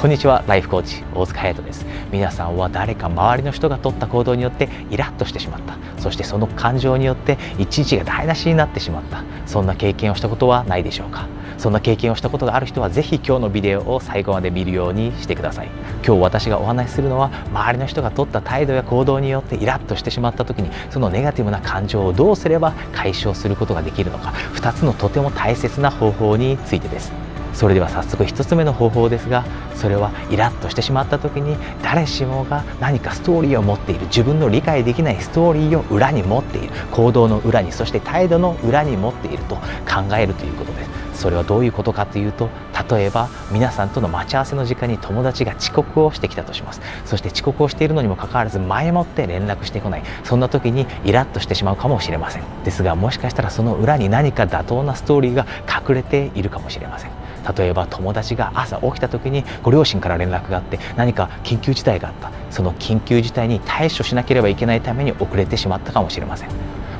[0.00, 1.84] こんにちはライフコーチ大塚隼人です。
[2.10, 5.76] 皆さんは誰か周りの人が取った行動によってイラッとしてしまった。
[6.00, 9.22] そしてその感情によって一日が台無しになってしまった。
[9.44, 11.28] そんな経験をしたことはないでしょうか。
[11.58, 15.68] そんな経験をしたことがある人はぜひ今日のビデオを最後まで見るようにしてください。
[16.02, 24.30] 今日私がお話しするのは周りの人が取った態度や行動によってイラッとしてしまった時にそのネガティブな感情をどうすれば解消することができるのか。
[24.54, 27.12] 2つのとても大切な方法についてです。
[27.60, 40.90] それでは早速1つ目の方法ですがそれはイラッとしてしまった時に誰しもが何かストーリーを持っている自分の理解できないストーリーを裏に持っている行動の裏にそして態度の裏に持っていると考えるということです。
[41.20, 42.48] それはどういうことかというと
[42.90, 46.80] 例えば皆さんとの待ち合わせの時間に友達が遅刻をしてきたとします。
[47.04, 50.02] そして遅刻をしているのにもかかわらず前もって連絡してこない。
[50.24, 52.42] そんな時にイラッとしてしまうかもしれません。
[52.64, 57.19] ですがもしかしたらその裏に何か妥当なストーリーが隠れているかもしれません。
[57.56, 62.30] 例えば友達が朝起きた時にご両親から連絡があって何か緊急事態があった。
[62.50, 66.50] その緊急事態に対処しなければいけないために遅れてしまったかもしれません。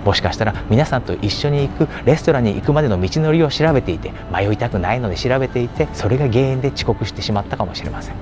[0.05, 8.15] もしかしたら皆さんと一緒に行くレストランに行くまでの道のりを調べていて迷いたくないので調べていてそれが原因で遅刻してしまったかもしれません。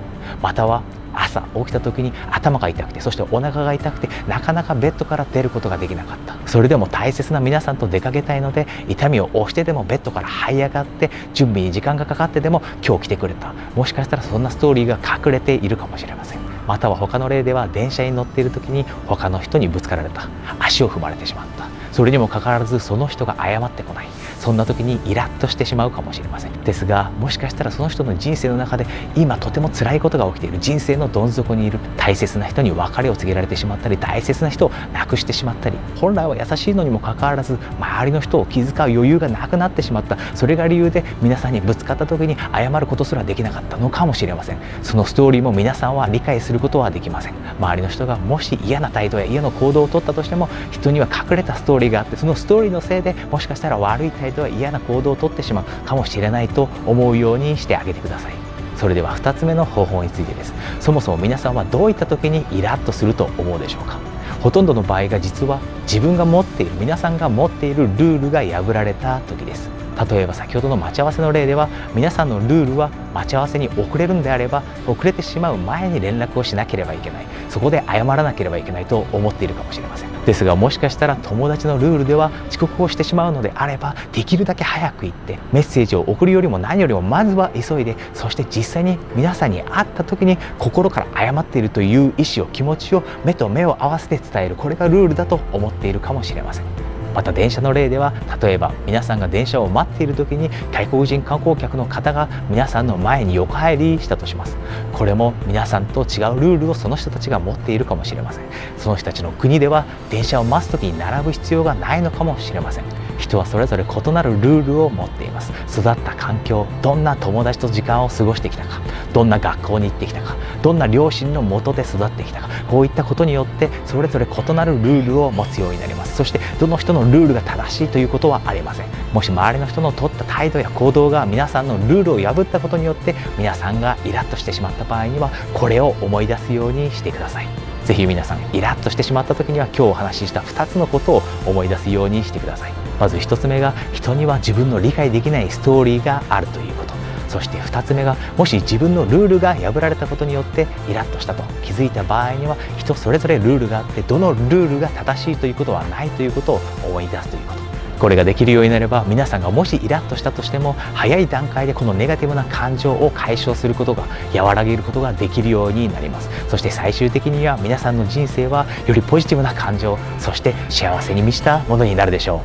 [0.43, 6.37] または朝起きた時に頭が痛くてそしてお腹が痛くてなかなかベッドから出ることができなかった。
[6.47, 13.53] それでも大切な皆さんと出かけたいので痛みを押してでもベッドから這い上がって準備に時間がかかってでも今日来てくれた。
[13.75, 16.48] もしかしたらそんなストーリーが隠れているかもしれません。
[16.69, 20.29] または他の例では電車に乗っている時に他の人にぶつかられた。
[20.61, 21.67] 足を踏まれてしまった。
[21.93, 24.07] それにもかかわらずその人が謝ってこない。
[24.39, 26.53] そんな時にイラッとしてしまうかもしれません。
[26.63, 30.59] ですがもしかしたらその人の人生の中で今とても辛いことが起きている。
[30.61, 31.79] 人生のどん底にいる。
[31.97, 40.19] 大切な人に別れを告げられてしまったり大切な人を亡くしてしまったり本来は優しいのにもかかわらず周りの人を気遣う余裕がなくなってしまった。
[40.37, 44.59] それが理由で皆さんにぶつかった時に謝ることすらできなかったのかもしれません。
[44.83, 47.35] そのストーリーも皆さんは理解することはできません。
[47.59, 58.33] 周りの人がもし嫌な態度や嫌な行動をとったとしても人には隠れたストーリーがあってそのストーリーのせいでもしかしたら悪い態度や嫌な行動をとってしまうかもしれないと思うようにしてあげてください。
[58.77, 60.55] それでは2つ目の方法についてです。
[60.79, 63.99] そもそも皆さんはどういった時にイラッとすると思うでしょうか？
[64.41, 69.78] ほとんどの場合が実は自分が持っている皆さんが持っているルールが破られた時です。
[70.11, 77.27] 例えば先ほどの待ち合わせの例では皆さんのルールは待ち合わせに遅れるんであれば遅れてしまう前に連絡をしなければいけない。
[77.49, 80.25] そこで謝らなければいけないと思っているかもしれません。
[80.25, 94.57] ですがもしかしたら友達のルールでは遅刻をしてしまうのであればできるだけ早く行ってメッセージを送るよりも何よりもまずは急いでそして実際に皆さんに会った時に心から謝っているという意思を気持ちを目と目を合わせて伝える。
[94.57, 96.88] これがルールだと思っているかもしれません。
[97.15, 104.57] また電車の例では例えば皆さんが電車を待っている時に外国人観光客の方が皆さんの前に横入りしたとします。
[104.93, 108.45] これも皆さんと違うルールをその人たちが持っているかもしれません。
[108.77, 113.08] その人たちの国では電車を待つ時に並ぶ必要がないのかもしれません。
[113.19, 115.53] 人はそれぞれ異なるルールを持っています。
[115.69, 118.81] 育った環境どんな友達と時間を過ごしてきたか
[119.13, 126.17] どんな学校に行ってきたかどんな両親のもとで育ってきたかこういったことによってそれぞれ異なるルールを持つようになります。
[126.17, 128.87] そしてどの人のルールが正しいということはありません。
[129.13, 137.68] もし周りの人の取った態度や行動が皆さんのルールを破ったことによって皆さんがイラッとしてしまった場合にはこれを思い出すようにしてください。
[137.89, 142.73] ぜひ皆さんイラッとしてしまった時には今日お話しした2つのことを思い出すようにしてください。
[143.01, 146.93] まず1つ目が人には自分の理解できないストーリーがあるということ。
[147.31, 157.68] そして2つ目がもし自分のルールが破られたことによってイラッとしたと気づいた場合には人それぞれルールがあってどのルールが正しいということはないということを思い出すということ。
[157.99, 164.05] これができるようになれば皆さんがもしイラッとしたとしても早い段階でこのネガティブな感情を解消することが
[164.35, 166.29] 和らげることができるようになります。
[166.49, 172.43] そして最終的には皆さんの人生はよりポジティブな感情そして幸せに満ちたものになるでしょ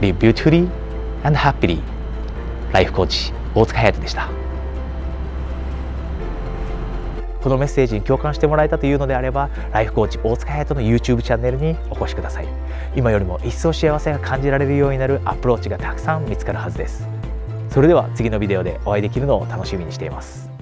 [0.00, 0.04] う。
[0.04, 0.68] Live beautifully
[1.22, 1.80] and happily
[2.72, 4.43] ライフコーチ大塚隼人でした。
[7.44, 12.48] このメッセージに共感してもらえたというのであればライフコーチ大塚隼人の YouTube チャンネルにお越しください。
[12.96, 17.06] 今よりも一層幸せが感じられるようになるアプローチがたくさん見つかるはずです。
[17.68, 20.53] それでは次のビデオでお会いできるのを楽しみにしています。